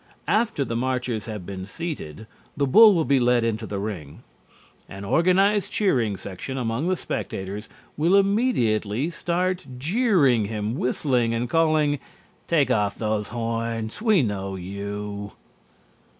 After 0.27 0.65
the 0.65 0.75
marchers 0.75 1.27
have 1.27 1.45
been 1.45 1.67
seated, 1.67 2.25
the 2.57 2.65
bull 2.65 2.95
will 2.95 3.05
be 3.05 3.19
led 3.19 3.43
into 3.43 3.67
the 3.67 3.77
ring. 3.77 4.23
An 4.89 5.05
organized 5.05 5.71
cheering 5.71 6.17
section 6.17 6.57
among 6.57 6.87
the 6.87 6.95
spectators 6.95 7.69
will 7.95 8.15
immediately 8.15 9.11
start 9.11 9.67
jeering 9.77 10.45
him, 10.45 10.73
whistling, 10.75 11.35
and 11.35 11.47
calling 11.47 11.99
"Take 12.47 12.71
off 12.71 12.95
those 12.95 13.27
horns, 13.27 14.01
we 14.01 14.23
know 14.23 14.55
you!" 14.55 15.33